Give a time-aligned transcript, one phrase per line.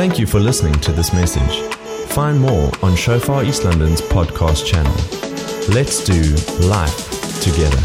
[0.00, 1.60] Thank you for listening to this message.
[2.08, 4.94] Find more on Shofar East London's podcast channel.
[5.74, 6.22] Let's do
[6.66, 6.96] life
[7.42, 7.76] together.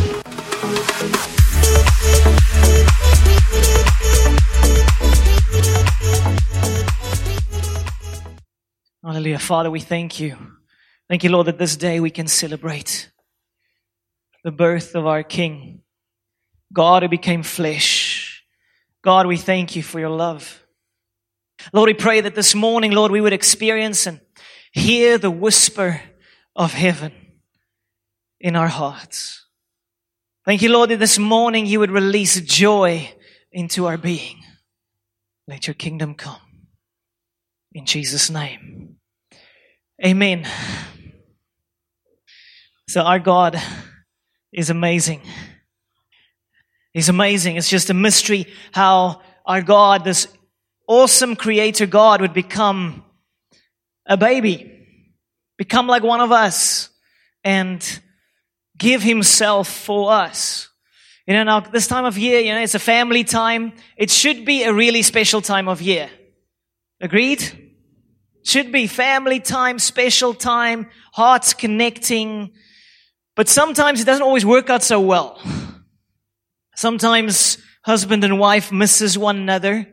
[9.04, 9.40] Hallelujah.
[9.40, 10.38] Father, we thank you.
[11.10, 13.12] Thank you, Lord, that this day we can celebrate
[14.46, 15.82] the birth of our King,
[16.72, 18.46] God who became flesh.
[19.02, 20.65] God, we thank you for your love.
[21.74, 24.20] Lord, we pray that this morning, Lord, we would experience and
[24.72, 26.02] hear the whisper
[26.56, 27.12] of heaven
[28.40, 29.46] in our hearts.
[30.46, 33.10] Thank you, Lord, that this morning you would release joy
[33.52, 34.44] into our being.
[35.48, 36.38] Let your kingdom come.
[37.74, 38.98] In Jesus' name.
[40.06, 40.48] Amen.
[42.88, 43.60] So our God
[44.54, 45.22] is amazing.
[46.94, 47.56] He's amazing.
[47.56, 50.28] It's just a mystery how our God, this
[50.88, 53.04] awesome creator God, would become
[54.06, 54.88] a baby,
[55.58, 56.90] become like one of us,
[57.44, 58.00] and
[58.78, 60.70] give himself for us.
[61.28, 63.74] You know, now this time of year, you know, it's a family time.
[63.98, 66.10] It should be a really special time of year.
[67.02, 67.74] Agreed?
[68.44, 72.54] Should be family time, special time, hearts connecting.
[73.36, 75.42] But sometimes it doesn't always work out so well.
[76.76, 79.92] Sometimes husband and wife misses one another.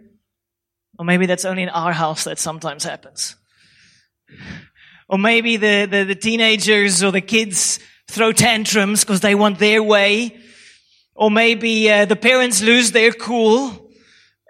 [0.98, 3.37] Or maybe that's only in our house that sometimes happens.
[5.09, 9.83] Or maybe the, the, the teenagers or the kids throw tantrums because they want their
[9.83, 10.39] way.
[11.15, 13.91] Or maybe uh, the parents lose their cool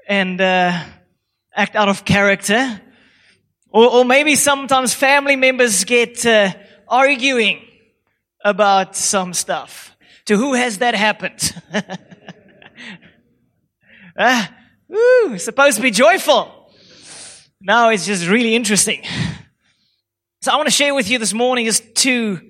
[0.09, 0.81] and uh,
[1.55, 2.81] act out of character.
[3.71, 6.53] Or, or maybe sometimes family members get uh,
[6.89, 7.62] arguing
[8.45, 9.97] about some stuff.
[10.27, 11.55] To who has that happened?
[14.17, 14.47] uh,
[14.93, 16.71] woo, supposed to be joyful.
[17.61, 19.03] Now it's just really interesting.
[20.43, 22.41] So I want to share with you this morning just two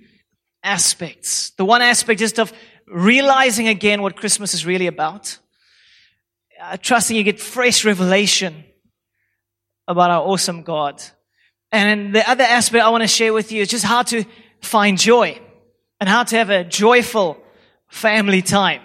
[0.62, 1.50] aspects.
[1.50, 2.52] The one aspect just of
[2.86, 5.38] realizing again what Christmas is really about.
[6.60, 8.64] Uh, trusting you get fresh revelation
[9.88, 11.02] about our awesome God.
[11.70, 14.24] And the other aspect I want to share with you is just how to
[14.60, 15.40] find joy
[16.00, 17.36] and how to have a joyful
[17.88, 18.80] family time.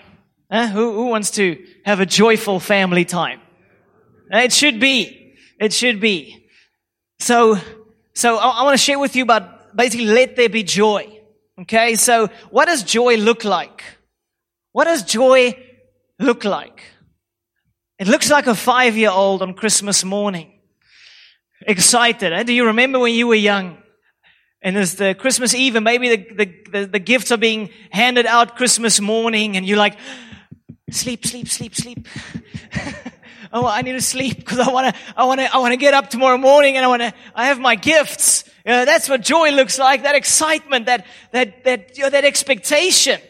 [0.50, 3.42] Who, who wants to have a joyful family time?
[4.32, 5.36] It should be.
[5.60, 6.48] It should be.
[7.20, 7.58] So,
[8.14, 11.22] so I, I want to share with you about basically let there be joy.
[11.62, 11.96] Okay.
[11.96, 13.84] So what does joy look like?
[14.72, 15.58] What does joy
[16.20, 16.82] look like?
[18.00, 20.54] It looks like a five year old on Christmas morning
[21.62, 22.34] excited.
[22.34, 22.44] Eh?
[22.44, 23.78] Do you remember when you were young?
[24.62, 28.26] And it's the Christmas Eve, and maybe the, the, the, the, gifts are being handed
[28.26, 29.98] out Christmas morning, and you're like,
[30.90, 32.08] sleep, sleep, sleep, sleep.
[33.52, 35.78] oh, I need to sleep because I want to, I want to, I want to
[35.78, 38.44] get up tomorrow morning, and I want to, I have my gifts.
[38.66, 40.04] You know, that's what joy looks like.
[40.04, 43.22] That excitement, that, that, that, you know, that expectation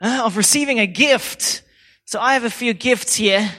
[0.00, 1.62] uh, of receiving a gift.
[2.04, 3.50] So I have a few gifts here.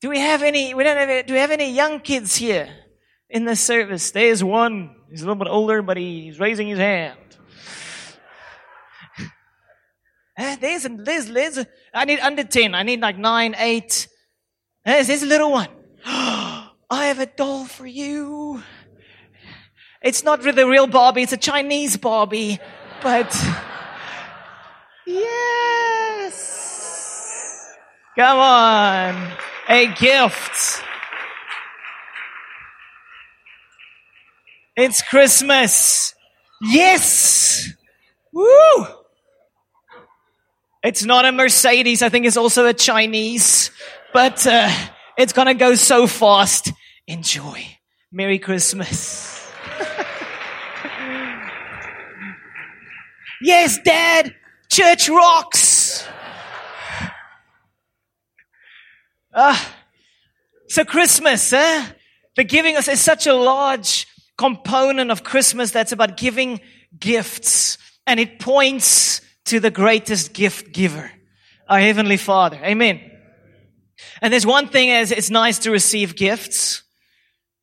[0.00, 2.68] Do we have any, we don't have, do we have any young kids here
[3.30, 4.10] in the service?
[4.10, 4.94] There's one.
[5.10, 7.18] He's a little bit older, but he's raising his hand.
[10.38, 11.64] Uh, there's, there's, there's,
[11.94, 12.74] I need under 10.
[12.74, 14.08] I need like 9, 8.
[14.86, 15.68] Uh, there's a little one.
[16.06, 18.62] I have a doll for you.
[20.00, 22.60] It's not really the real Barbie, it's a Chinese Barbie.
[23.02, 23.34] But,
[25.04, 26.46] yes.
[28.16, 29.32] Come on
[29.68, 30.82] a gift.
[34.76, 36.14] It's Christmas.
[36.60, 37.72] Yes.
[38.32, 38.86] Woo.
[40.82, 42.02] It's not a Mercedes.
[42.02, 43.70] I think it's also a Chinese,
[44.16, 44.70] but uh,
[45.18, 46.72] it's going to go so fast.
[47.06, 47.62] Enjoy.
[48.10, 49.46] Merry Christmas.
[53.42, 54.34] yes, Dad.
[54.70, 56.08] Church rocks.
[59.34, 59.76] Ah,
[60.68, 61.86] so Christmas, eh?
[62.36, 64.06] The giving us is such a large
[64.38, 66.62] component of Christmas that's about giving
[66.98, 67.76] gifts.
[68.06, 71.10] And it points to the greatest gift giver,
[71.68, 72.58] our Heavenly Father.
[72.64, 73.12] Amen.
[74.20, 76.82] And there's one thing as it's nice to receive gifts.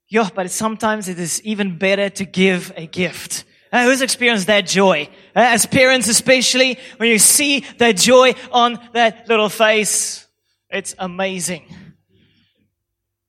[0.09, 3.45] Yeah, but sometimes it is even better to give a gift.
[3.71, 5.09] Uh, who's experienced that joy?
[5.35, 10.27] Uh, as parents, especially when you see that joy on that little face.
[10.69, 11.65] It's amazing.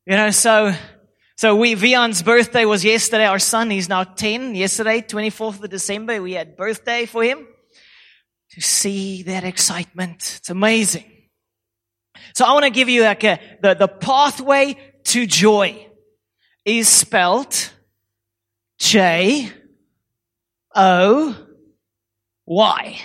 [0.06, 0.74] You know, so,
[1.36, 3.24] so we, Vian's birthday was yesterday.
[3.24, 4.54] Our son, he's now 10.
[4.54, 7.46] Yesterday, 24th of December, we had birthday for him.
[8.50, 10.36] To see that excitement.
[10.40, 11.13] It's amazing.
[12.34, 15.86] So I want to give you like a, the, the pathway to joy.
[16.64, 17.70] is spelled
[18.78, 19.50] J
[20.74, 21.36] O
[22.46, 22.98] Y.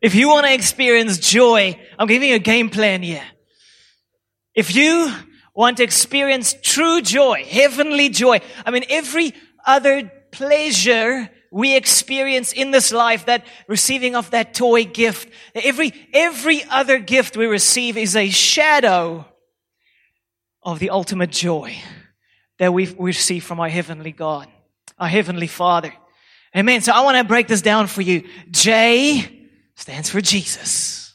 [0.00, 3.22] If you want to experience joy, I'm giving you a game plan here.
[4.54, 5.12] If you
[5.54, 9.32] want to experience true joy, heavenly joy, I mean, every
[9.64, 16.64] other pleasure we experience in this life, that receiving of that toy gift, every, every
[16.64, 19.26] other gift we receive is a shadow
[20.62, 21.76] of the ultimate joy
[22.58, 24.48] that we receive from our heavenly God,
[24.98, 25.92] our heavenly Father.
[26.56, 26.80] Amen.
[26.80, 28.26] So I want to break this down for you.
[28.50, 31.14] J stands for Jesus.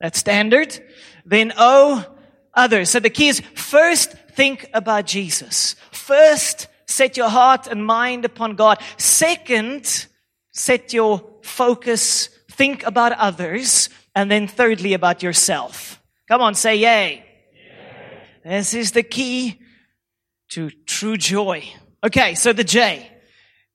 [0.00, 0.78] That's standard.
[1.24, 2.04] Then O,
[2.52, 2.90] others.
[2.90, 5.76] So the key is first think about Jesus.
[5.92, 8.82] First, set your heart and mind upon God.
[8.96, 10.06] Second,
[10.52, 13.88] set your focus, think about others.
[14.14, 16.02] And then thirdly, about yourself.
[16.26, 17.24] Come on, say yay.
[17.54, 18.22] yay.
[18.42, 19.60] This is the key
[20.48, 21.62] to true joy.
[22.02, 23.08] Okay, so the J.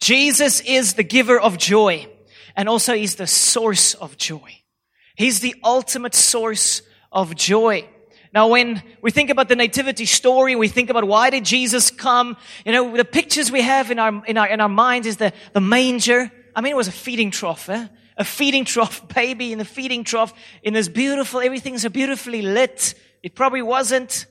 [0.01, 2.07] Jesus is the giver of joy
[2.56, 4.62] and also he's the source of joy.
[5.16, 6.81] He's the ultimate source
[7.12, 7.88] of joy.
[8.33, 12.35] Now, when we think about the nativity story, we think about why did Jesus come?
[12.65, 15.33] You know, the pictures we have in our, in our, in our minds is the,
[15.53, 16.31] the manger.
[16.56, 17.88] I mean, it was a feeding trough, eh?
[18.18, 20.33] A feeding trough, baby in the feeding trough
[20.63, 22.95] in this beautiful, everything's so beautifully lit.
[23.21, 24.25] It probably wasn't.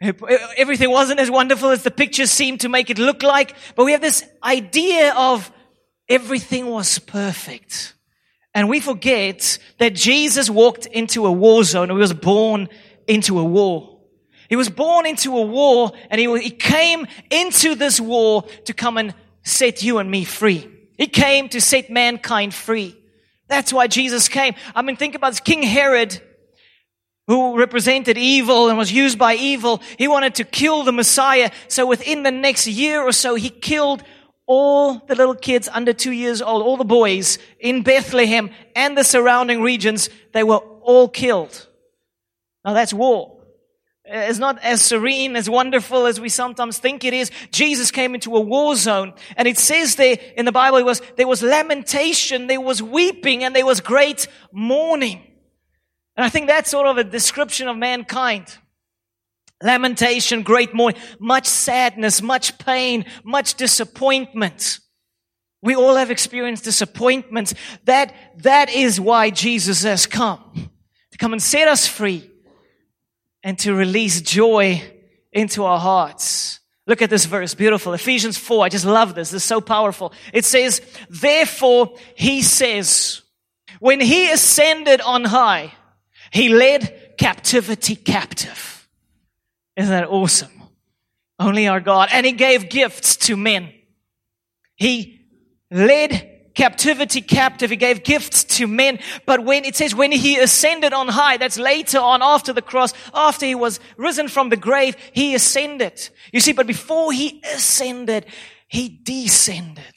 [0.00, 3.92] Everything wasn't as wonderful as the pictures seem to make it look like, but we
[3.92, 5.50] have this idea of
[6.08, 7.94] everything was perfect.
[8.54, 11.90] And we forget that Jesus walked into a war zone.
[11.90, 12.68] He was born
[13.08, 13.98] into a war.
[14.48, 18.96] He was born into a war and he, he came into this war to come
[18.96, 20.68] and set you and me free.
[20.96, 22.96] He came to set mankind free.
[23.48, 24.54] That's why Jesus came.
[24.74, 25.40] I mean, think about this.
[25.40, 26.20] King Herod,
[27.26, 29.82] who represented evil and was used by evil.
[29.96, 31.50] He wanted to kill the Messiah.
[31.68, 34.02] So within the next year or so, he killed
[34.46, 39.04] all the little kids under two years old, all the boys in Bethlehem and the
[39.04, 41.67] surrounding regions, they were all killed.
[42.68, 43.38] Now that's war.
[44.04, 47.30] It's not as serene, as wonderful as we sometimes think it is.
[47.50, 49.14] Jesus came into a war zone.
[49.38, 53.42] And it says there in the Bible, it was, there was lamentation, there was weeping,
[53.42, 55.22] and there was great mourning.
[56.14, 58.54] And I think that's sort of a description of mankind.
[59.62, 64.78] Lamentation, great mourning, much sadness, much pain, much disappointment.
[65.62, 67.54] We all have experienced disappointments.
[67.86, 70.70] That, that is why Jesus has come.
[71.12, 72.30] To come and set us free
[73.42, 74.82] and to release joy
[75.32, 76.60] into our hearts.
[76.86, 77.92] Look at this verse, beautiful.
[77.92, 78.64] Ephesians 4.
[78.64, 79.30] I just love this.
[79.30, 80.12] This is so powerful.
[80.32, 80.80] It says,
[81.10, 83.22] therefore, he says,
[83.78, 85.72] when he ascended on high,
[86.32, 88.88] he led captivity captive.
[89.76, 90.50] Isn't that awesome?
[91.38, 92.08] Only our God.
[92.12, 93.72] And He gave gifts to men.
[94.76, 95.20] He
[95.70, 97.70] led captivity captive.
[97.70, 98.98] He gave gifts to men.
[99.26, 102.92] But when it says when He ascended on high, that's later on after the cross,
[103.14, 106.10] after He was risen from the grave, He ascended.
[106.32, 108.26] You see, but before He ascended,
[108.66, 109.94] He descended.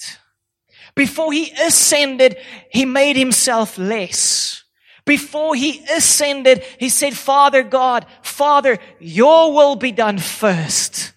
[0.93, 2.37] Before He ascended,
[2.71, 4.63] He made Himself less.
[5.03, 11.13] Before he ascended, he said, Father God, Father, your will be done first.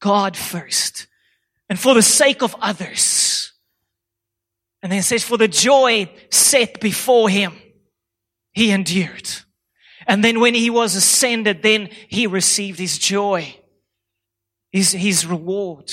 [0.00, 1.06] God first.
[1.70, 3.41] And for the sake of others.
[4.82, 7.54] And then says, for the joy set before him,
[8.52, 9.28] he endured.
[10.06, 13.56] And then when he was ascended, then he received his joy,
[14.72, 15.92] his, his reward.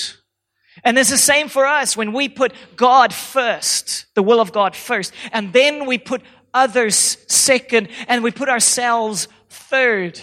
[0.82, 4.74] And it's the same for us when we put God first, the will of God
[4.74, 10.20] first, and then we put others second, and we put ourselves third,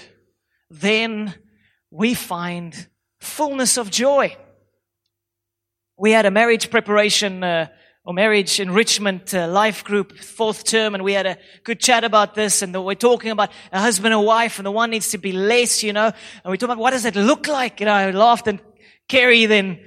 [0.69, 1.33] then
[1.89, 2.87] we find
[3.21, 4.35] fullness of joy.
[5.97, 7.67] We had a marriage preparation uh,
[8.07, 12.35] or marriage enrichment uh, life group, fourth term, and we had a good chat about
[12.35, 12.61] this.
[12.61, 15.83] And we're talking about a husband and wife, and the one needs to be less,
[15.83, 16.13] you know.
[16.45, 17.81] And we talked about what does it look like.
[17.81, 18.61] You know, I laughed, and
[19.09, 19.81] Carrie then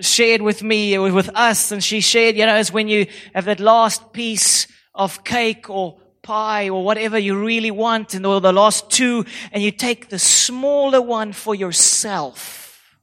[0.00, 3.58] shared with me, with us, and she shared, you know, as when you have that
[3.58, 8.88] last piece of cake or pie or whatever you really want and or the last
[8.88, 12.96] two and you take the smaller one for yourself.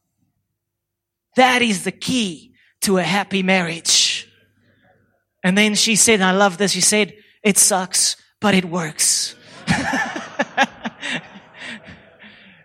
[1.35, 4.04] That is the key to a happy marriage.
[5.45, 6.71] And then she said, I love this.
[6.71, 9.35] She said, it sucks, but it works.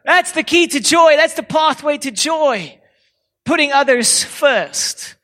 [0.06, 1.16] That's the key to joy.
[1.16, 2.80] That's the pathway to joy.
[3.44, 5.16] Putting others first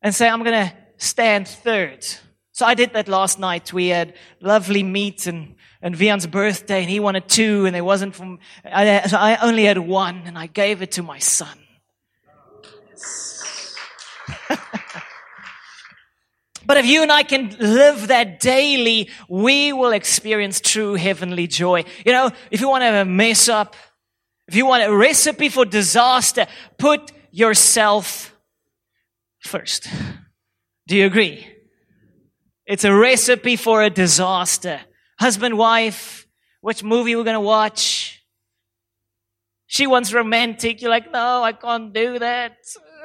[0.00, 2.06] and say, I'm going to stand third.
[2.52, 3.74] So I did that last night.
[3.74, 8.14] We had lovely meat and, and Vian's birthday and he wanted two and there wasn't
[8.14, 11.58] from, I, so I only had one and I gave it to my son.
[16.72, 21.84] But if you and I can live that daily, we will experience true heavenly joy.
[22.06, 23.76] You know, if you want to mess up,
[24.48, 26.46] if you want a recipe for disaster,
[26.78, 28.34] put yourself
[29.40, 29.86] first.
[30.86, 31.46] Do you agree?
[32.64, 34.80] It's a recipe for a disaster.
[35.20, 36.26] Husband, wife,
[36.62, 38.24] which movie we're going to watch?
[39.66, 40.80] She wants romantic.
[40.80, 42.56] You're like, no, I can't do that.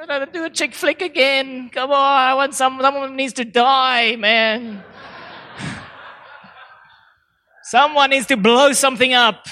[0.06, 1.70] Gotta do a chick flick again.
[1.70, 4.84] Come on, I want some, someone needs to die, man.
[7.64, 9.48] someone needs to blow something up.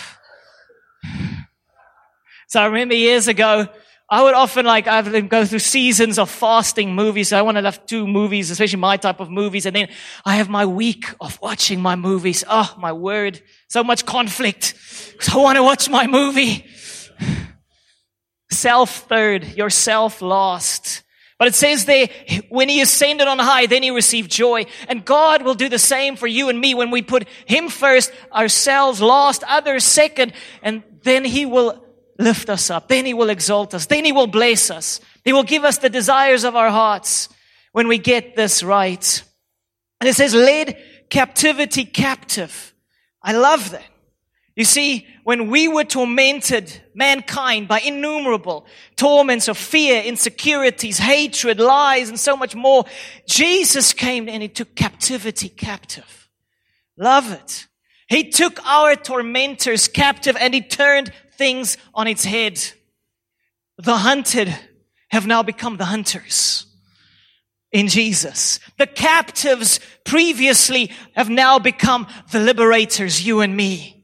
[2.47, 3.67] So I remember years ago,
[4.09, 7.31] I would often like, I would go through seasons of fasting movies.
[7.31, 9.67] So I want to have two movies, especially my type of movies.
[9.67, 9.88] And then
[10.25, 12.45] I have my week of watching my movies.
[12.49, 13.43] Oh, my word.
[13.67, 14.75] So much conflict.
[15.19, 16.67] So I want to watch my movie.
[18.57, 21.03] Self third, yourself lost.
[21.39, 22.09] But it says there,
[22.49, 24.65] when he ascended on high, then he received joy.
[24.89, 28.11] And God will do the same for you and me when we put him first,
[28.33, 30.33] ourselves lost, others second,
[30.63, 31.85] and then he will
[32.19, 32.89] lift us up.
[32.89, 33.85] Then he will exalt us.
[33.85, 35.01] Then he will bless us.
[35.23, 37.29] He will give us the desires of our hearts
[37.73, 39.23] when we get this right.
[40.01, 42.75] And it says, led captivity captive.
[43.23, 43.85] I love that.
[44.57, 48.65] You see, when we were tormented, mankind, by innumerable
[48.97, 52.87] torments of fear, insecurities, hatred, lies, and so much more,
[53.29, 56.31] Jesus came and he took captivity captive.
[56.97, 57.67] Love it.
[58.09, 62.59] He took our tormentors captive and he turned things on its head.
[63.77, 64.57] The hunted
[65.09, 66.65] have now become the hunters
[67.73, 68.59] in Jesus.
[68.79, 73.96] The captives previously have now become the liberators, you and me.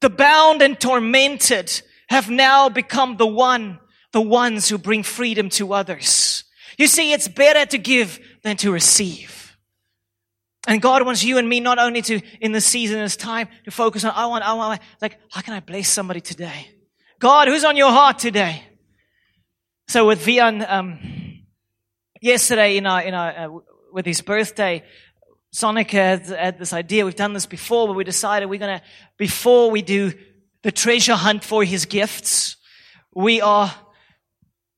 [0.00, 3.78] The bound and tormented have now become the one,
[4.12, 6.44] the ones who bring freedom to others.
[6.76, 9.56] You see, it's better to give than to receive.
[10.66, 13.70] And God wants you and me not only to, in the season, this time, to
[13.70, 16.68] focus on, I want, I want, like, how can I bless somebody today?
[17.18, 18.62] God, who's on your heart today?
[19.88, 20.98] So with Vian, um,
[22.20, 23.48] yesterday in our, in our, uh,
[23.92, 24.82] with his birthday,
[25.54, 27.04] Sonica had, this idea.
[27.04, 28.84] We've done this before, but we decided we're going to,
[29.16, 30.12] before we do
[30.62, 32.56] the treasure hunt for his gifts,
[33.14, 33.72] we are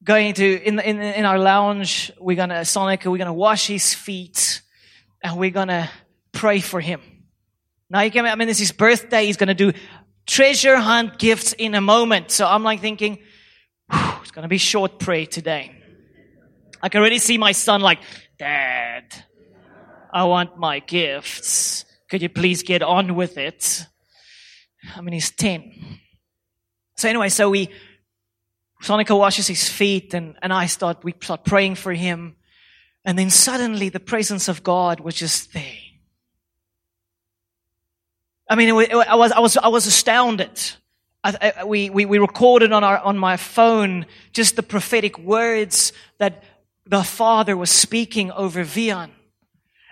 [0.05, 3.67] going to, in, in, in our lounge, we're going to, Sonica, we're going to wash
[3.67, 4.61] his feet
[5.23, 5.89] and we're going to
[6.33, 7.01] pray for him.
[7.89, 9.25] Now you can, I mean, it's his birthday.
[9.25, 9.73] He's going to do
[10.27, 12.31] treasure hunt gifts in a moment.
[12.31, 13.19] So I'm like thinking,
[13.91, 15.73] it's going to be short prayer today.
[16.83, 18.01] I can already see my son like,
[18.39, 19.05] dad,
[20.17, 21.85] I want my gifts.
[22.09, 23.87] Could you please get on with it?
[24.97, 25.75] I mean, he's 10.
[26.97, 27.69] So anyway, so we,
[28.83, 32.37] Sonica washes his feet and, and I start, we start praying for him.
[33.05, 35.85] And then suddenly the presence of God was just there.
[38.49, 40.59] I mean, it, it, I was, I was, I was astounded.
[41.25, 45.93] I, I, we, we, we recorded on our, on my phone just the prophetic words
[46.17, 46.43] that
[46.87, 49.11] the Father was speaking over Vian.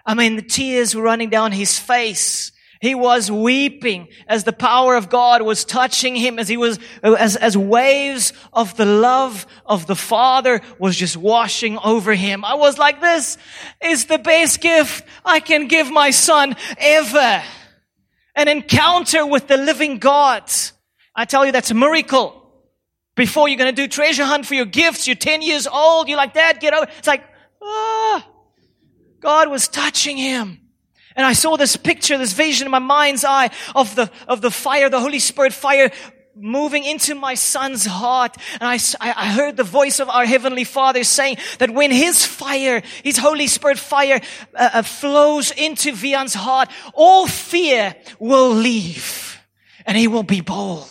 [0.06, 2.52] I mean, the tears were running down his face.
[2.84, 7.34] He was weeping as the power of God was touching him, as he was, as,
[7.37, 12.44] as waves of the love of the Father was just washing over him.
[12.44, 13.38] I was like, this
[13.82, 17.42] is the best gift I can give my son ever.
[18.37, 20.50] An encounter with the living God.
[21.14, 22.42] I tell you, that's a miracle.
[23.14, 26.18] Before you're going to do treasure hunt for your gifts, you're 10 years old, you're
[26.18, 26.87] like, Dad, get over.
[26.99, 27.25] It's like,
[27.62, 28.28] ah.
[29.25, 30.61] God was touching him.
[31.16, 34.50] And I saw this picture, this vision in my mind's eye of the, of the
[34.50, 35.90] fire, the Holy Spirit fire
[36.37, 38.37] moving into my son's heart.
[38.61, 42.83] And I, I heard the voice of our Heavenly Father saying that when His fire,
[43.02, 44.21] His Holy Spirit fire
[44.54, 49.40] uh, uh, flows into Vian's heart, all fear will leave
[49.87, 50.88] and he will be bold.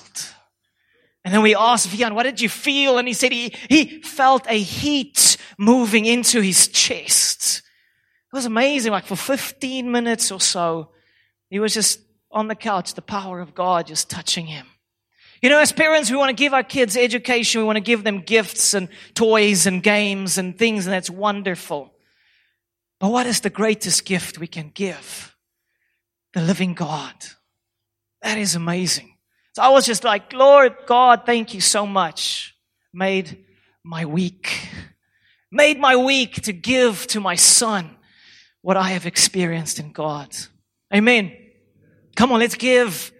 [1.26, 2.98] And then we asked Vian, what did you feel?
[2.98, 7.63] And he said he, he felt a heat moving into his chest.
[8.34, 8.92] It was amazing.
[8.92, 10.90] Like for 15 minutes or so,
[11.52, 12.00] he was just
[12.32, 14.66] on the couch, the power of God just touching him.
[15.44, 17.62] You know, as parents, we want to give our kids education.
[17.62, 21.94] We want to give them gifts and toys and games and things, and that's wonderful.
[23.00, 25.36] But what is the greatest gift we can give?
[26.34, 27.14] The living God.
[28.24, 29.16] That is amazing.
[29.54, 32.56] So I was just like, Lord God, thank you so much.
[32.92, 33.46] Made
[33.84, 34.70] my week.
[35.52, 37.98] Made my week to give to my son
[38.64, 40.36] what I have experienced in God.
[40.92, 41.36] Amen.
[42.16, 43.12] Come on, let's give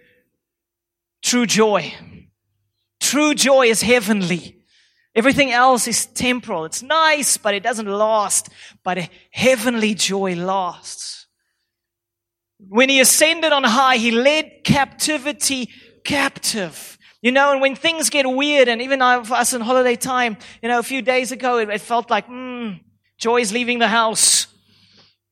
[1.22, 1.94] true joy.
[3.00, 4.58] True joy is heavenly.
[5.14, 6.64] Everything else is temporal.
[6.64, 8.48] It's nice, but it doesn't last.
[8.82, 11.26] But heavenly joy lasts.
[12.58, 15.68] When he ascended on high, he led captivity
[16.04, 16.98] captive.
[17.20, 20.68] You know, and when things get weird, and even for us in holiday time, you
[20.68, 22.72] know, a few days ago, it, it felt like, hmm,
[23.18, 24.46] joy's leaving the house.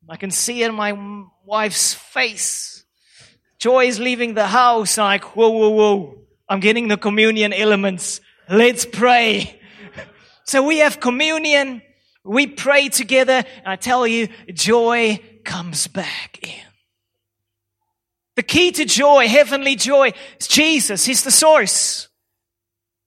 [0.08, 2.84] I can see in my wife's face.
[3.58, 4.98] Joy is leaving the house.
[4.98, 6.18] I'm like, whoa, whoa, whoa.
[6.48, 8.20] I'm getting the communion elements.
[8.48, 9.58] Let's pray.
[10.44, 11.82] So we have communion.
[12.24, 13.44] We pray together.
[13.58, 16.66] And I tell you, joy comes back in.
[18.34, 21.04] The key to joy, heavenly joy, is Jesus.
[21.04, 22.08] He's the source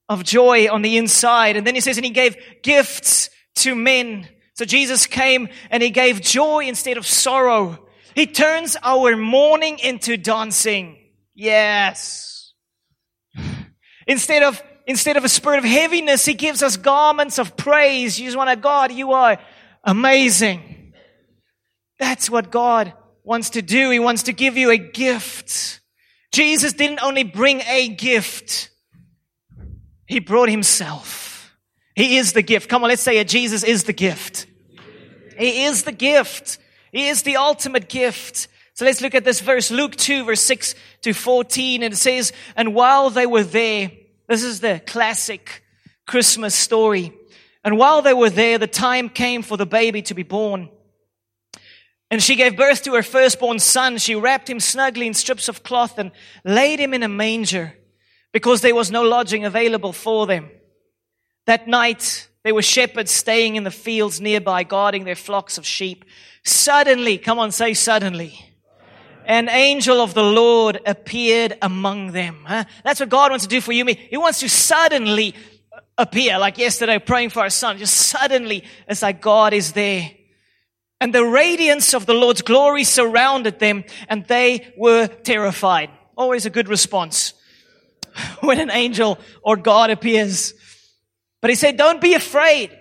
[0.08, 1.58] of joy on the inside.
[1.58, 4.30] And then he says, and he gave gifts to men.
[4.55, 7.85] So Jesus came and he gave joy instead of sorrow.
[8.15, 10.97] He turns our mourning into dancing.
[11.33, 12.53] Yes.
[14.07, 18.19] Instead of, instead of a spirit of heaviness, he gives us garments of praise.
[18.19, 19.39] You just want to, God, you are
[19.83, 20.93] amazing.
[21.97, 22.93] That's what God
[23.24, 23.89] wants to do.
[23.89, 25.81] He wants to give you a gift.
[26.31, 28.69] Jesus didn't only bring a gift.
[30.05, 31.35] He brought himself.
[31.96, 32.70] He is the gift.
[32.70, 33.28] Come on, let's say it.
[33.28, 34.48] Jesus is the gift.
[35.38, 36.60] He is the gift.
[36.92, 38.48] He is the ultimate gift.
[38.74, 41.84] So let's look at this verse, Luke 2, verse 6 to 14.
[41.84, 43.92] And it says, And while they were there,
[44.28, 45.64] this is the classic
[46.06, 47.14] Christmas story.
[47.64, 50.70] And while they were there, the time came for the baby to be born.
[52.12, 53.98] And she gave birth to her firstborn son.
[53.98, 56.12] She wrapped him snugly in strips of cloth and
[56.44, 57.74] laid him in a manger
[58.32, 60.50] because there was no lodging available for them.
[61.46, 66.06] That night, there were shepherds staying in the fields nearby, guarding their flocks of sheep.
[66.44, 68.40] Suddenly, come on, say suddenly.
[69.25, 72.44] An angel of the Lord appeared among them.
[72.46, 72.66] Huh?
[72.84, 73.96] That's what God wants to do for you me.
[74.10, 75.34] He wants to suddenly
[75.98, 77.77] appear, like yesterday praying for our son.
[77.77, 80.12] Just suddenly, it's like God is there.
[81.01, 85.90] And the radiance of the Lord's glory surrounded them and they were terrified.
[86.18, 87.34] Always a good response
[88.42, 90.53] when an angel or God appears.
[91.46, 92.75] But he said, don't be afraid.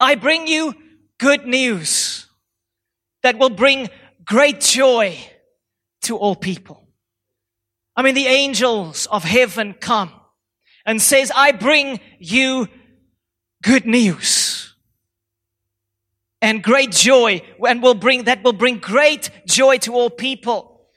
[0.00, 0.74] I bring you
[1.18, 2.26] good news
[3.22, 3.90] that will bring
[4.24, 5.16] great joy
[6.02, 6.88] to all people.
[7.94, 10.10] I mean, the angels of heaven come
[10.84, 12.66] and says, I bring you
[13.62, 14.74] good news
[16.42, 20.88] and great joy and will bring, that will bring great joy to all people.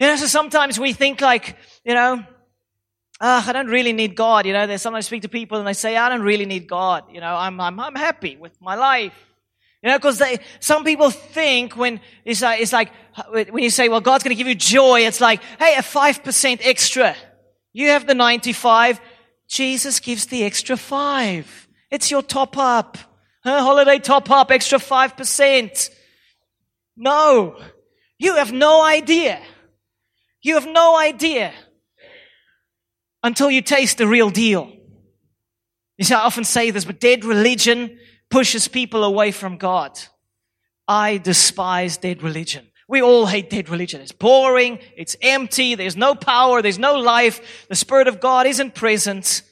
[0.00, 2.24] You know, so sometimes we think like, you know,
[3.20, 4.46] I don't really need God.
[4.46, 6.66] You know, they sometimes I speak to people and they say, I don't really need
[6.66, 7.04] God.
[7.12, 9.12] You know, I'm, I'm, I'm happy with my life.
[9.82, 12.90] You know, because they, some people think when it's like, it's like,
[13.30, 16.60] when you say, well, God's going to give you joy, it's like, hey, a 5%
[16.62, 17.14] extra.
[17.72, 19.00] You have the 95.
[19.46, 21.68] Jesus gives the extra five.
[21.90, 22.96] It's your top up.
[23.42, 23.60] Huh?
[23.60, 25.90] Holiday top up, extra 5%.
[26.96, 27.60] No.
[28.18, 29.40] You have no idea.
[30.40, 31.52] You have no idea
[33.24, 34.70] until you taste the real deal.
[35.96, 37.98] You see, I often say this, but dead religion
[38.30, 39.98] pushes people away from God.
[40.86, 42.66] I despise dead religion.
[42.86, 44.02] We all hate dead religion.
[44.02, 44.78] It's boring.
[44.94, 45.74] It's empty.
[45.74, 46.60] There's no power.
[46.60, 47.66] There's no life.
[47.68, 49.42] The Spirit of God isn't present.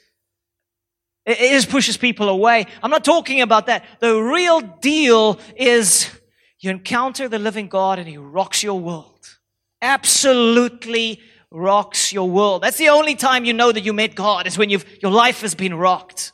[1.24, 2.66] It just pushes people away.
[2.82, 3.84] I'm not talking about that.
[4.00, 6.10] The real deal is
[6.58, 9.38] you encounter the living God and He rocks your world.
[9.80, 11.20] Absolutely
[11.52, 12.62] rocks your world.
[12.62, 15.42] That's the only time you know that you met God is when you've, your life
[15.42, 16.32] has been rocked.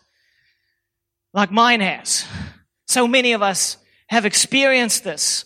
[1.34, 2.24] Like mine has.
[2.86, 3.76] So many of us
[4.08, 5.44] have experienced this.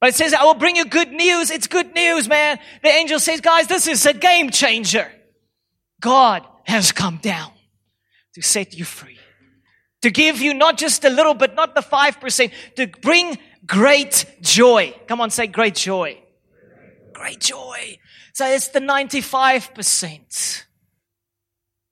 [0.00, 1.50] But it says, I will bring you good news.
[1.50, 2.58] It's good news, man.
[2.82, 5.10] The angel says, guys, this is a game changer.
[6.00, 7.50] God has come down
[8.34, 9.18] to set you free.
[10.02, 14.94] To give you not just a little, but not the 5%, to bring great joy.
[15.08, 16.22] Come on, say great joy.
[17.12, 17.98] Great joy.
[18.38, 20.62] So it's the 95%,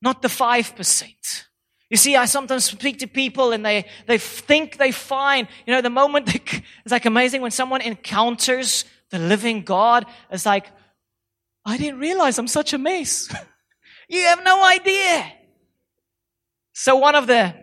[0.00, 1.44] not the 5%.
[1.90, 5.80] You see, I sometimes speak to people and they, they think they find, you know,
[5.80, 6.40] the moment they,
[6.84, 10.06] it's like amazing when someone encounters the living God.
[10.30, 10.70] It's like,
[11.64, 13.28] I didn't realize I'm such a mess.
[14.08, 15.32] you have no idea.
[16.74, 17.56] So one of the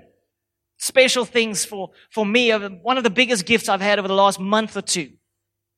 [0.78, 4.14] special things for, for me, uh, one of the biggest gifts I've had over the
[4.14, 5.14] last month or two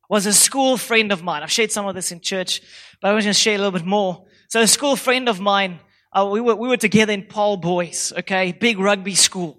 [0.10, 1.44] was a school friend of mine.
[1.44, 2.62] I've shared some of this in church,
[3.02, 4.26] but I want to share a little bit more.
[4.50, 5.80] So a school friend of mine,
[6.14, 9.58] uh, we, were, we were together in Paarl Boys, okay, big rugby school.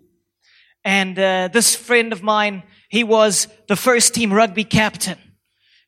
[0.84, 5.18] And uh, this friend of mine, he was the first team rugby captain.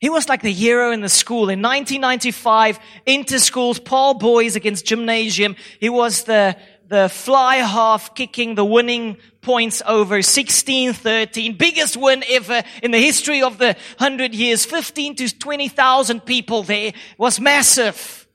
[0.01, 1.49] He was like the hero in the school.
[1.49, 6.55] In 1995, inter schools, Paarl Boys against gymnasium, he was the
[6.89, 12.99] the fly half kicking the winning points over 16 13 biggest win ever in the
[12.99, 18.27] history of the 100 years 15 to 20,000 people there was massive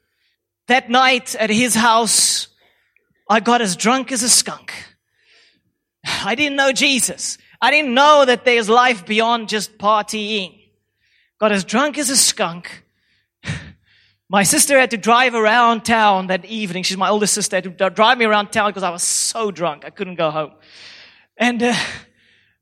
[0.67, 2.49] that night at his house
[3.29, 4.73] I got as drunk as a skunk
[6.25, 10.59] I didn't know Jesus I didn't know that there's life beyond just partying
[11.39, 12.85] got as drunk as a skunk
[14.31, 16.83] my sister had to drive around town that evening.
[16.83, 17.57] She's my older sister.
[17.57, 19.85] Had to drive me around town because I was so drunk.
[19.85, 20.53] I couldn't go home.
[21.37, 21.75] And, uh,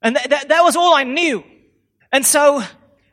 [0.00, 1.44] and th- th- that was all I knew.
[2.10, 2.62] And so,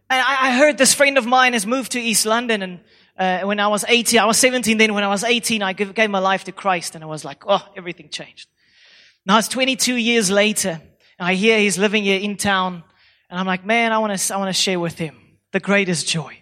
[0.09, 2.79] I, I heard this friend of mine has moved to East London and
[3.17, 4.93] uh, when I was 18, I was 17 then.
[4.93, 7.61] When I was 18, I gave, my life to Christ and I was like, oh,
[7.75, 8.47] everything changed.
[9.25, 10.81] Now it's 22 years later.
[11.19, 12.81] and I hear he's living here in town
[13.29, 15.17] and I'm like, man, I want to, I want to share with him
[15.51, 16.39] the greatest joy.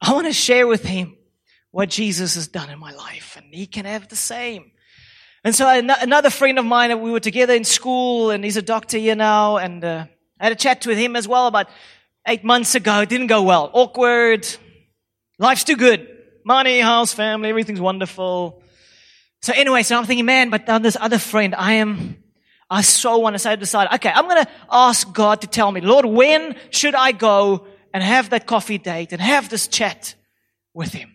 [0.00, 1.16] I want to share with him
[1.70, 4.72] what Jesus has done in my life, and he can have the same.
[5.42, 8.98] And so another friend of mine, we were together in school, and he's a doctor
[8.98, 10.06] here now, and uh,
[10.38, 11.68] I had a chat with him as well about
[12.28, 13.00] eight months ago.
[13.00, 13.70] It didn't go well.
[13.72, 14.46] Awkward.
[15.38, 16.06] Life's too good.
[16.44, 18.62] Money, house, family, everything's wonderful.
[19.40, 22.22] So anyway, so I'm thinking, man, but this other friend, I am,
[22.68, 25.80] I so want to say, decide, okay, I'm going to ask God to tell me,
[25.80, 30.14] Lord, when should I go and have that coffee date and have this chat
[30.74, 31.10] with him.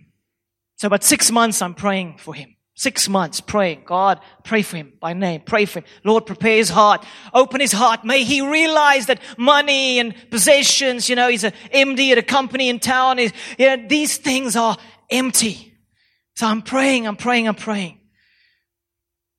[0.77, 2.54] So about six months I'm praying for him.
[2.77, 3.83] Six months praying.
[3.85, 5.41] God, pray for him by name.
[5.45, 5.85] Pray for him.
[6.03, 7.05] Lord, prepare his heart.
[7.33, 8.03] Open his heart.
[8.03, 12.67] May he realize that money and possessions, you know, he's an MD at a company
[12.67, 13.17] in town.
[13.17, 14.77] Is, you know, these things are
[15.09, 15.73] empty.
[16.35, 17.97] So I'm praying, I'm praying, I'm praying.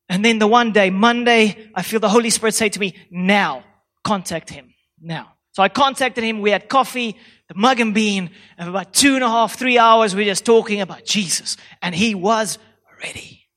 [0.08, 3.64] And then the one day, Monday, I feel the Holy Spirit say to me, now,
[4.02, 4.72] contact him.
[4.98, 5.32] Now.
[5.52, 6.40] So I contacted him.
[6.40, 7.16] We had coffee,
[7.48, 10.46] the Mugg and Bean, and about two and a half, three hours, we were just
[10.46, 11.56] talking about Jesus.
[11.82, 12.58] And he was
[13.02, 13.48] ready.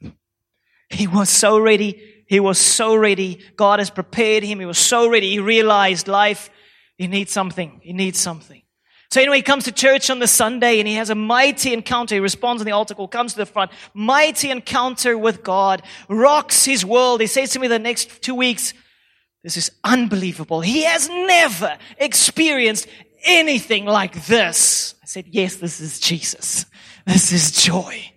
[0.89, 2.23] He was so ready.
[2.27, 3.39] He was so ready.
[3.55, 4.59] God has prepared him.
[4.59, 5.29] He was so ready.
[5.29, 6.49] He realized life,
[6.97, 7.79] he needs something.
[7.83, 8.61] He needs something.
[9.11, 12.13] So anyway, he comes to church on the Sunday and he has a mighty encounter.
[12.13, 16.65] He responds on the altar call, comes to the front, mighty encounter with God, rocks
[16.65, 17.19] his world.
[17.19, 18.75] He says to me the next two weeks,
[19.43, 20.61] this is unbelievable.
[20.61, 22.87] He has never experienced
[23.23, 24.93] anything like this.
[25.01, 26.67] I said, yes, this is Jesus.
[27.07, 28.11] This is joy.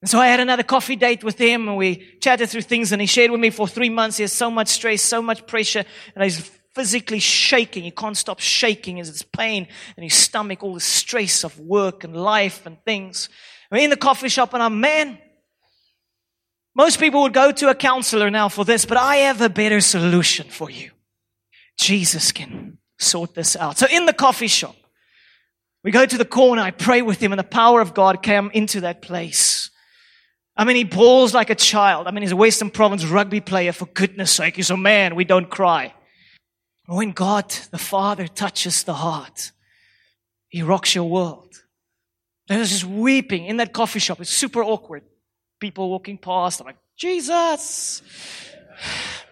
[0.00, 3.00] And so I had another coffee date with him and we chatted through things and
[3.00, 4.16] he shared with me for three months.
[4.16, 5.84] He has so much stress, so much pressure
[6.14, 6.38] and he's
[6.74, 7.82] physically shaking.
[7.82, 12.04] He can't stop shaking as it's pain in his stomach, all the stress of work
[12.04, 13.28] and life and things.
[13.72, 15.18] We're in the coffee shop and I'm, man,
[16.76, 19.80] most people would go to a counselor now for this, but I have a better
[19.80, 20.92] solution for you.
[21.76, 23.78] Jesus can sort this out.
[23.78, 24.76] So in the coffee shop,
[25.82, 28.50] we go to the corner, I pray with him, and the power of God came
[28.54, 29.70] into that place.
[30.58, 32.08] I mean, he bawls like a child.
[32.08, 34.56] I mean, he's a Western Province rugby player, for goodness sake.
[34.56, 35.14] He's a man.
[35.14, 35.94] We don't cry.
[36.86, 39.52] When God, the Father, touches the heart,
[40.48, 41.54] he rocks your world.
[42.50, 44.20] I was just weeping in that coffee shop.
[44.20, 45.04] It's super awkward
[45.60, 46.60] people walking past.
[46.60, 48.02] I'm like, Jesus,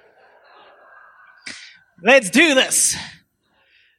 [2.05, 2.97] let's do this.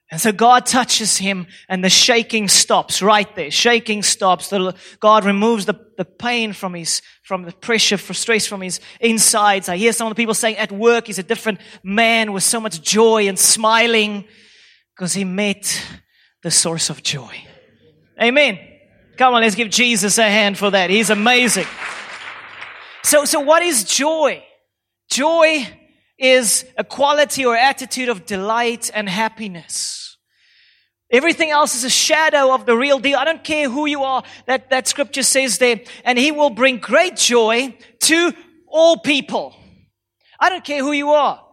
[0.09, 3.51] And so God touches him and the shaking stops right there.
[3.51, 4.49] Shaking stops.
[4.49, 9.67] The, God removes the, the pain from his, from the pressure, frustration from his insides.
[9.67, 12.61] I hear some of the people saying at work he's a different man with so
[12.61, 14.25] much joy and smiling
[14.95, 15.81] because he met
[16.41, 17.35] the source of joy.
[18.21, 18.59] Amen.
[19.17, 20.89] Come on, let's give Jesus a hand for that.
[20.89, 21.65] He's amazing.
[23.03, 24.43] So, so what is joy?
[25.09, 25.67] Joy
[26.17, 30.17] is a quality or attitude of delight and happiness.
[31.09, 33.17] Everything else is a shadow of the real deal.
[33.17, 34.23] I don't care who you are.
[34.45, 38.33] That, that scripture says there, and he will bring great joy to
[38.67, 39.55] all people.
[40.39, 41.43] I don't care who you are.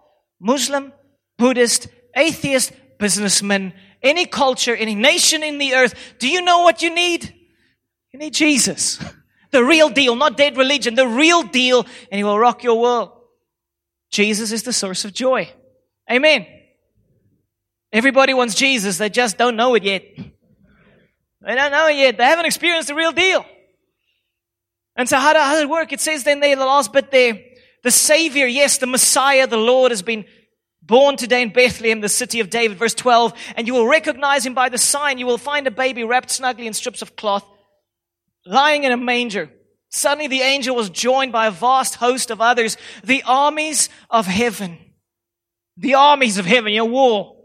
[0.41, 0.93] Muslim,
[1.39, 3.73] Buddhist, atheist, businessman,
[4.03, 5.95] any culture, any nation in the earth.
[6.19, 7.33] Do you know what you need?
[8.13, 8.99] You need Jesus.
[9.51, 13.14] The real deal, not dead religion, the real deal, and He will rock your world.
[14.15, 15.51] Jesus is the source of joy.
[16.09, 16.47] Amen.
[17.93, 20.05] Everybody wants Jesus, they just don't know it yet.
[21.45, 22.17] They don't know it yet.
[22.17, 23.45] They haven't experienced the real deal.
[24.95, 25.93] And so how, do, how does it work?
[25.93, 27.41] It says then there, the last bit there,
[27.83, 30.25] the Savior, yes, the Messiah, the Lord has been
[30.81, 34.55] born today in Bethlehem, the city of David, verse 12, and you will recognize him
[34.55, 35.19] by the sign.
[35.19, 37.45] You will find a baby wrapped snugly in strips of cloth
[38.47, 39.51] lying in a manger.
[39.95, 44.77] Suddenly the angel was joined by a vast host of others, the armies of heaven.
[45.77, 47.37] The armies of heaven, your war.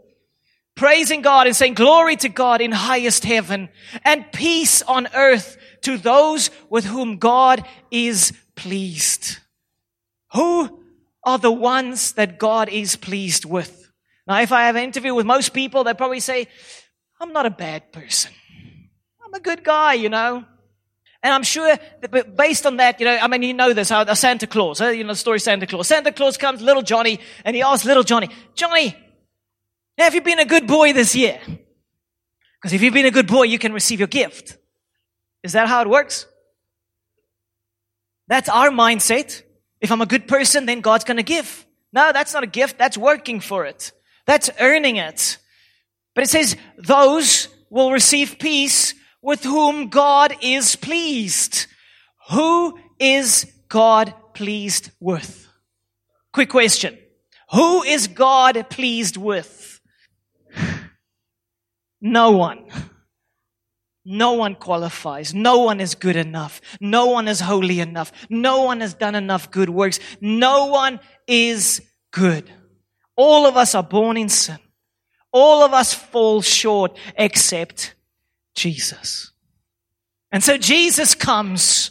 [0.74, 3.68] Praising God and saying glory to God in highest heaven
[4.04, 9.38] and peace on earth to those with whom God is pleased?
[10.32, 10.82] Who
[11.22, 13.92] are the ones that God is pleased with?
[14.26, 16.48] Now, if I have an interview with most people, they probably say,
[17.20, 18.32] I'm not a bad person.
[19.24, 20.46] I'm a good guy, you know.
[21.22, 24.04] And I'm sure that based on that, you know, I mean, you know this, uh,
[24.06, 25.88] how Santa Claus, uh, you know the story Santa Claus.
[25.88, 28.96] Santa Claus comes, little Johnny, and he asks little Johnny, Johnny,
[29.98, 31.38] have you been a good boy this year?
[31.46, 34.56] Because if you've been a good boy, you can receive your gift.
[35.42, 36.26] Is that how it works?
[38.28, 39.42] That's our mindset.
[39.80, 41.66] If I'm a good person, then God's going to give.
[41.92, 42.78] No, that's not a gift.
[42.78, 43.92] That's working for it.
[44.26, 45.38] That's earning it.
[46.14, 51.66] But it says, those will receive peace with whom God is pleased.
[52.30, 55.46] Who is God pleased with?
[56.32, 56.98] Quick question.
[57.52, 59.80] Who is God pleased with?
[62.02, 62.64] No one.
[64.06, 65.34] No one qualifies.
[65.34, 66.62] No one is good enough.
[66.80, 68.10] No one is holy enough.
[68.30, 70.00] No one has done enough good works.
[70.18, 72.50] No one is good.
[73.16, 74.58] All of us are born in sin.
[75.30, 77.94] All of us fall short except
[78.54, 79.32] Jesus.
[80.32, 81.90] And so Jesus comes,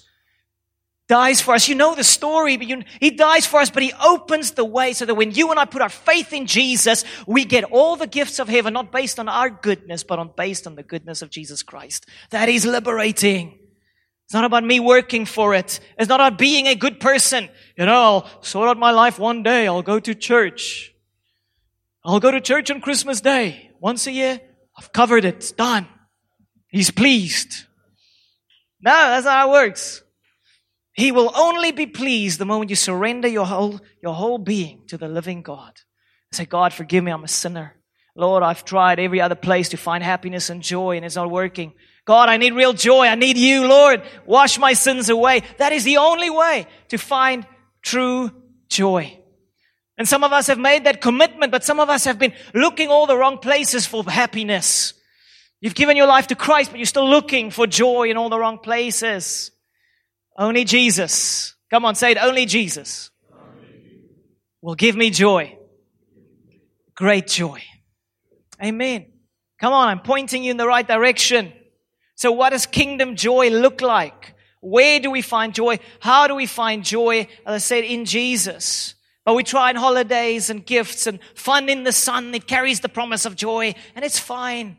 [1.08, 1.68] dies for us.
[1.68, 4.94] You know the story, but you, he dies for us, but he opens the way
[4.94, 8.08] so that when you and I put our faith in Jesus, we get all the
[8.08, 11.30] gifts of heaven, not based on our goodness, but on based on the goodness of
[11.30, 12.06] Jesus Christ.
[12.30, 13.60] That is liberating.
[14.26, 15.80] It's not about me working for it.
[15.98, 17.50] It's not about being a good person.
[17.76, 19.68] You know, I'll sort out my life one day.
[19.68, 20.94] I'll go to church.
[22.06, 23.72] I'll go to church on Christmas Day.
[23.80, 24.40] Once a year.
[24.78, 25.36] I've covered it.
[25.38, 25.88] It's done.
[26.70, 27.66] He's pleased.
[28.82, 30.04] No, that's not how it works.
[30.94, 34.98] He will only be pleased the moment you surrender your whole, your whole being to
[34.98, 35.74] the living God.
[36.32, 37.76] Say, God, forgive me, I'm a sinner.
[38.16, 41.74] Lord, I've tried every other place to find happiness and joy and it's not working.
[42.06, 43.08] God, I need real joy.
[43.08, 44.02] I need you, Lord.
[44.26, 45.44] Wash my sins away.
[45.58, 47.48] That is the only way to find
[47.82, 48.32] true
[48.68, 49.18] joy.
[49.98, 52.90] And some of us have made that commitment, but some of us have been looking
[52.90, 54.94] all the wrong places for happiness.
[55.62, 58.40] You've given your life to Christ, but you're still looking for joy in all the
[58.40, 59.52] wrong places.
[60.38, 61.56] Only Jesus.
[61.70, 62.18] Come on, say it.
[62.18, 63.12] Only Jesus
[64.62, 65.58] will give me joy.
[66.96, 67.62] Great joy.
[68.64, 69.06] Amen.
[69.60, 71.54] Come on, I'm pointing you in the right direction.
[72.16, 74.36] So what does kingdom joy look like?
[74.62, 75.80] Where do we find joy?
[76.02, 77.28] How do we find joy?
[77.46, 78.96] As I said, in Jesus.
[79.26, 82.34] But we try in holidays and gifts and fun in the sun.
[82.34, 84.78] It carries the promise of joy and it's fine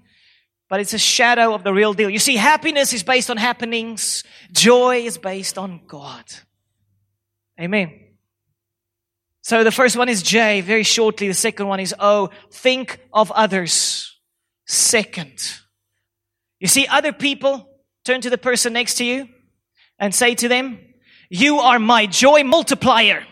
[0.71, 2.09] but it's a shadow of the real deal.
[2.09, 4.23] You see, happiness is based on happenings.
[4.53, 6.25] Joy is based on God.
[7.61, 7.93] Amen.
[9.43, 11.27] So the first one is J, very shortly.
[11.27, 12.31] The second one is O.
[12.53, 14.17] Think of others.
[14.65, 15.43] Second.
[16.61, 17.69] You see, other people,
[18.05, 19.29] turn to the person next to you
[19.99, 20.79] and say to them,
[21.29, 23.27] You are my joy multiplier.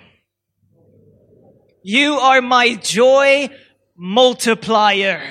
[1.85, 3.48] You are my joy
[3.96, 5.22] multiplier.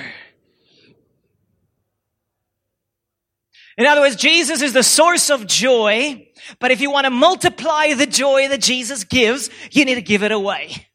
[3.78, 7.94] In other words, Jesus is the source of joy, but if you want to multiply
[7.94, 10.88] the joy that Jesus gives, you need to give it away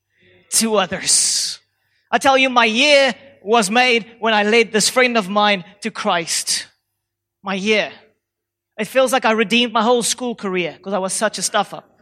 [0.56, 1.60] to others.
[2.12, 5.92] I tell you, my year was made when I led this friend of mine to
[5.92, 6.68] Christ.
[7.42, 7.90] My year.
[8.78, 11.74] It feels like I redeemed my whole school career because I was such a stuff
[11.74, 11.98] up.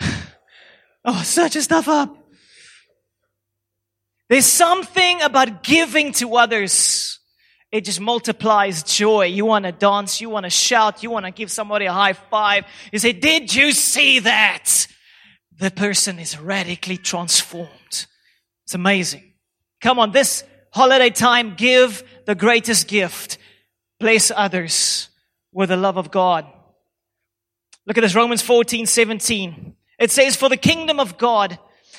[1.04, 2.16] oh, such a stuff up.
[4.28, 7.19] There's something about giving to others
[7.72, 9.26] it just multiplies joy.
[9.26, 12.14] You want to dance, you want to shout, you want to give somebody a high
[12.14, 12.64] five.
[12.92, 14.86] You say, Did you see that?
[15.58, 18.06] The person is radically transformed.
[18.64, 19.34] It's amazing.
[19.80, 23.38] Come on, this holiday time, give the greatest gift.
[23.98, 25.08] Bless others
[25.52, 26.46] with the love of God.
[27.86, 29.74] Look at this, Romans 14, 17.
[29.98, 31.58] It says, For the kingdom of God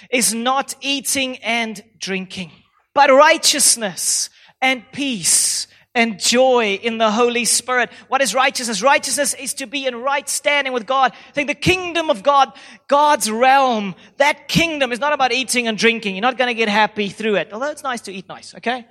[0.10, 2.52] is not eating and drinking,
[2.94, 4.30] but righteousness
[4.62, 7.90] and peace and joy in the Holy Spirit.
[8.08, 8.82] What is righteousness?
[8.82, 11.14] Righteousness is to be in right standing with God.
[11.34, 12.54] Think the kingdom of God,
[12.88, 16.16] God's realm, that kingdom is not about eating and drinking.
[16.16, 17.52] You're not going to get happy through it.
[17.52, 18.86] Although it's nice to eat nice, okay?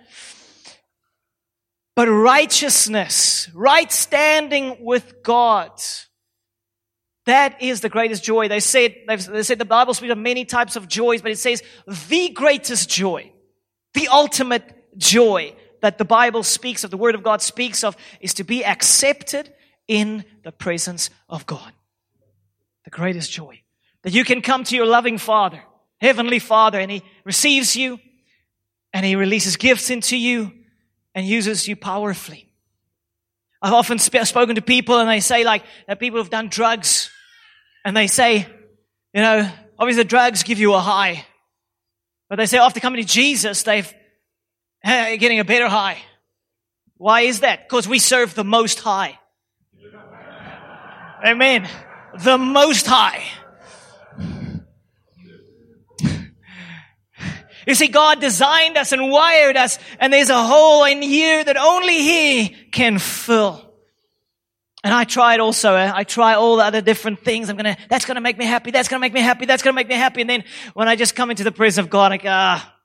[1.96, 5.72] But righteousness, right standing with God.
[7.26, 8.48] That is the greatest joy.
[8.48, 11.62] They said, they said the Bible speaks of many types of joys, but it says
[11.86, 13.30] the greatest joy,
[13.94, 18.34] the ultimate joy that the Bible speaks of, the Word of God speaks of, is
[18.34, 19.52] to be accepted
[19.88, 21.72] in the presence of God.
[22.84, 23.60] The greatest joy.
[24.02, 25.62] That you can come to your loving Father,
[26.00, 27.98] Heavenly Father, and He receives you,
[28.92, 30.52] and He releases gifts into you,
[31.14, 32.50] and uses you powerfully.
[33.60, 37.10] I've often sp- spoken to people, and they say, like, that people have done drugs,
[37.84, 38.46] and they say,
[39.12, 41.24] You know, obviously drugs give you a high.
[42.28, 43.92] But they say after coming to Jesus, they've
[44.84, 45.98] getting a better high.
[46.96, 47.68] Why is that?
[47.68, 49.18] Because we serve the most high.
[51.24, 51.68] Amen.
[52.22, 53.24] The most high.
[57.66, 61.56] You see, God designed us and wired us, and there's a hole in you that
[61.56, 63.64] only He can fill.
[64.82, 65.92] And I tried also, eh?
[65.94, 67.50] I try all the other different things.
[67.50, 69.88] I'm gonna, that's gonna make me happy, that's gonna make me happy, that's gonna make
[69.88, 70.22] me happy.
[70.22, 72.76] And then when I just come into the presence of God, I go, ah,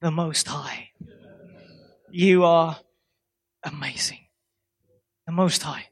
[0.00, 0.90] the Most High.
[2.10, 2.78] You are
[3.62, 4.20] amazing.
[5.26, 5.86] The Most High.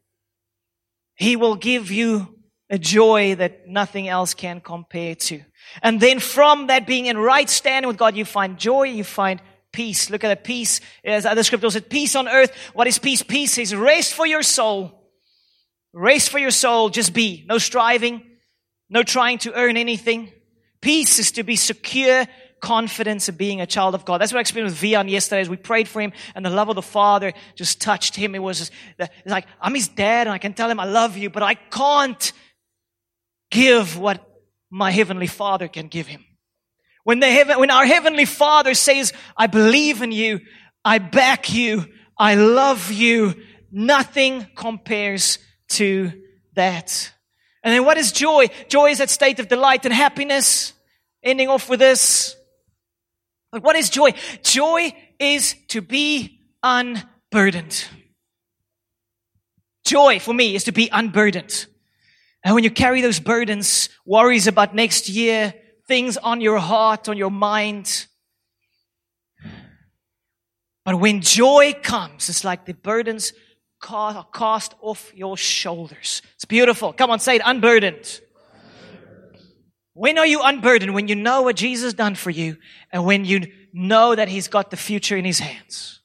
[1.15, 2.35] He will give you
[2.71, 5.41] a joy that nothing else can compare to.
[5.83, 9.41] And then from that being in right standing with God, you find joy, you find
[9.73, 10.11] peace.
[10.11, 10.81] Look at the peace.
[11.05, 12.53] As other scriptures said, peace on earth.
[12.75, 13.23] What is peace?
[13.23, 15.11] Peace is rest for your soul.
[15.93, 16.89] Rest for your soul.
[16.91, 17.45] Just be.
[17.49, 18.23] No striving.
[18.91, 20.33] No trying to earn anything.
[20.81, 22.27] Peace is to be secure
[22.61, 24.21] confidence of being a child of God.
[24.21, 26.69] That's what I experienced with Vian yesterday as we prayed for him and the love
[26.69, 28.35] of the Father just touched him.
[28.35, 28.73] It was just,
[29.25, 32.33] like, I'm his dad and I can tell him I love you, but I can't
[33.51, 34.25] give what
[34.71, 36.25] my heavenly Father can give him.
[37.05, 40.41] When, the heaven, when our Heavenly Father says, I believe in you,
[40.85, 41.87] I back you,
[42.19, 43.35] I love you,
[43.73, 45.39] nothing compares
[45.71, 46.13] to
[46.55, 47.13] that.
[47.65, 48.49] And then what is joy?
[48.69, 50.75] Joy is that state of delight and happiness.
[51.23, 52.37] Ending off with this.
[53.51, 54.13] But what is joy?
[54.43, 57.87] Joy is to be unburdened.
[59.85, 61.67] Joy for me is to be unburdened.
[62.45, 65.55] And when you carry those burdens, worries about next year,
[65.87, 68.07] things on your heart, on your mind.
[70.85, 73.33] But when joy comes, it's like the burdens
[73.91, 76.23] are cast off your shoulders.
[76.35, 76.93] It's beautiful.
[76.93, 78.21] Come on, say it, unburdened.
[79.99, 80.95] When are you unburdened?
[80.95, 82.57] When you know what Jesus done for you
[82.93, 86.03] and when you know that He's got the future in His hands.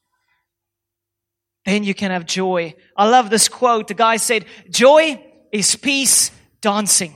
[1.63, 2.73] Then you can have joy.
[2.97, 3.87] I love this quote.
[3.87, 7.15] The guy said, joy is peace dancing.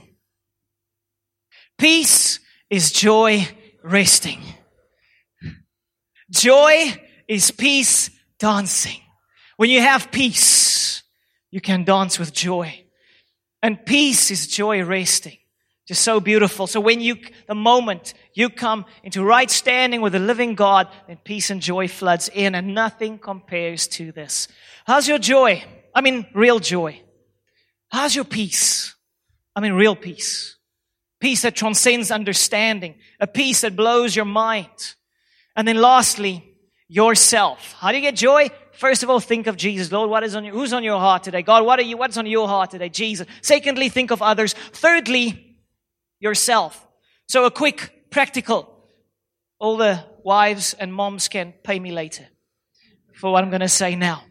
[1.78, 2.38] Peace
[2.70, 3.48] is joy
[3.82, 4.40] resting.
[6.30, 6.94] Joy
[7.26, 9.00] is peace dancing.
[9.56, 11.02] When you have peace,
[11.50, 12.84] you can dance with joy.
[13.64, 15.38] And peace is joy resting.
[15.88, 16.68] Just so beautiful.
[16.68, 21.16] So when you, the moment you come into right standing with the living God, then
[21.24, 24.46] peace and joy floods in and nothing compares to this.
[24.86, 25.64] How's your joy?
[25.94, 27.00] I mean, real joy.
[27.88, 28.94] How's your peace?
[29.56, 30.58] I mean, real peace
[31.20, 34.94] peace that transcends understanding, a peace that blows your mind.
[35.56, 36.44] And then lastly,
[36.88, 37.74] yourself.
[37.78, 38.50] How do you get joy?
[38.72, 39.90] First of all, think of Jesus.
[39.90, 41.42] Lord, what is on your, who's on your heart today?
[41.42, 42.88] God, what are you, what's on your heart today?
[42.88, 43.26] Jesus.
[43.42, 44.52] Secondly, think of others.
[44.52, 45.47] Thirdly,
[46.20, 46.86] yourself.
[47.28, 48.74] So a quick, practical.
[49.58, 52.26] All the wives and moms can pay me later
[53.14, 54.24] for what I'm going to say now.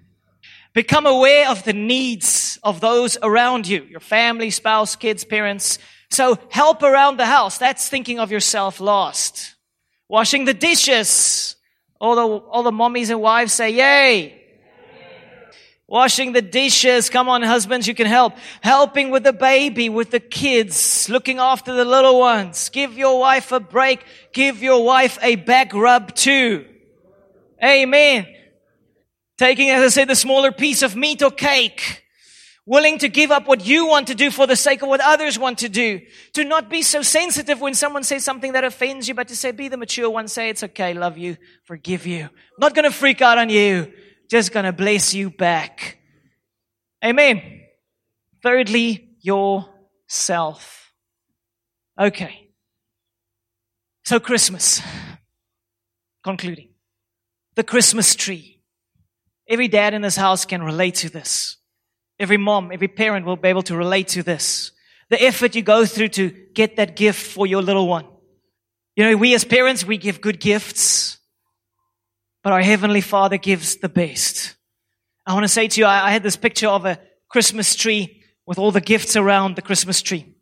[0.74, 6.38] Become aware of the needs of those around you, your family, spouse, kids, parents, so
[6.50, 7.58] help around the house.
[7.58, 9.56] That's thinking of yourself last.
[10.08, 11.56] Washing the dishes.
[12.00, 14.42] All the, all the mommies and wives say, yay.
[15.88, 17.10] Washing the dishes.
[17.10, 18.34] Come on, husbands, you can help.
[18.62, 22.70] Helping with the baby, with the kids, looking after the little ones.
[22.70, 24.04] Give your wife a break.
[24.34, 26.66] Give your wife a back rub too.
[27.64, 28.28] Amen.
[29.38, 32.04] Taking, as I said, the smaller piece of meat or cake
[32.68, 35.40] willing to give up what you want to do for the sake of what others
[35.40, 36.02] want to do.
[36.34, 39.52] To not be so sensitive when someone says something that offends you, but to say,
[39.52, 42.30] be the mature one, say, it's okay, love you, forgive you.
[42.60, 43.92] Not gonna freak out on you,
[44.30, 45.98] just gonna bless you back.
[47.04, 47.62] Amen.
[48.44, 50.92] Thirdly, yourself.
[52.00, 52.50] Okay.
[54.06, 54.82] So Christmas.
[56.24, 56.70] Concluding.
[57.56, 58.62] The Christmas tree.
[59.48, 61.58] Every dad in this house can relate to this.
[62.20, 64.72] Every mom, every parent will be able to relate to this.
[65.10, 68.06] The effort you go through to get that gift for your little one.
[68.96, 71.17] You know, we as parents, we give good gifts,
[72.48, 74.56] but our Heavenly Father gives the best.
[75.26, 78.24] I want to say to you, I, I had this picture of a Christmas tree
[78.46, 80.34] with all the gifts around the Christmas tree.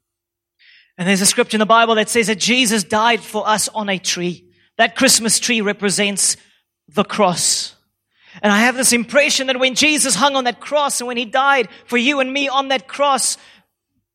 [1.00, 3.90] And there's a scripture in the Bible that says that Jesus died for us on
[3.90, 4.52] a tree.
[4.78, 6.38] That Christmas tree represents
[6.88, 7.76] the cross.
[8.44, 11.26] And I have this impression that when Jesus hung on that cross and when he
[11.26, 13.40] died for you and me on that cross,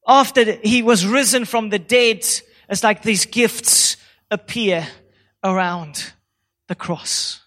[0.06, 2.18] after he was risen from the dead,
[2.68, 3.96] it's like these gifts
[4.30, 4.86] appear
[5.42, 6.12] around
[6.68, 7.40] the cross.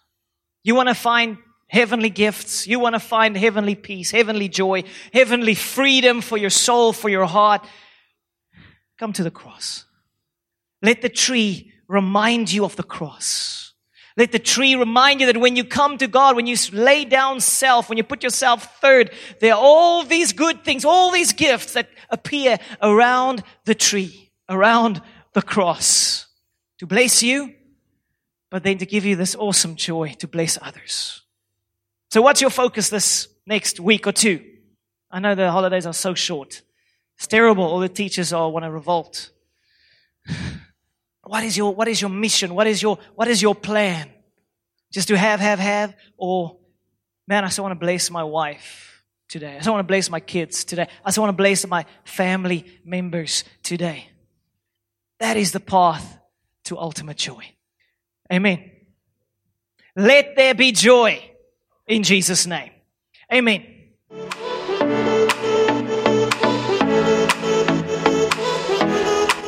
[0.64, 1.38] You want to find
[1.68, 2.68] heavenly gifts.
[2.68, 7.26] You want to find heavenly peace, heavenly joy, heavenly freedom for your soul, for your
[7.26, 7.66] heart.
[8.98, 9.86] come to the cross.
[10.82, 13.74] Let the tree remind you of the cross.
[14.16, 17.40] Let the tree remind you that when you come to God, when you lay down
[17.42, 21.74] self, when you put yourself third, there are all these good things, all these gifts
[21.74, 25.02] that appear around the tree, around
[25.34, 26.28] the cross
[26.78, 27.54] to bless you,
[28.54, 31.24] but then to give you this awesome joy to bless others.
[32.12, 34.46] So what's your focus this next week or two?
[35.10, 36.62] I know the holidays are so short.
[37.18, 37.64] It's terrible.
[37.64, 39.32] All the teachers all want to revolt.
[41.26, 42.54] What is your, what is your mission?
[42.54, 44.10] What is your, what is your plan?
[44.92, 45.96] Just to have, have, have?
[46.18, 46.58] Or,
[47.26, 49.56] man, I still want to bless my wife today.
[49.56, 50.90] I still want to bless my kids today.
[51.04, 54.10] I still want to bless my family members today.
[55.20, 56.20] That is the path
[56.66, 57.53] to ultimate joy.
[58.34, 58.72] Amen.
[59.96, 61.22] Let there be joy
[61.86, 62.72] in Jesus' name.
[63.32, 63.64] Amen.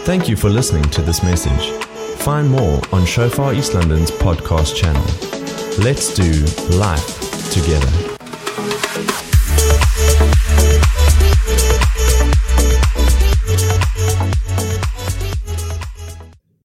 [0.06, 1.72] Thank you for listening to this message.
[2.22, 5.04] Find more on Shofar East London's podcast channel.
[5.84, 6.32] Let's do
[6.78, 8.15] life together.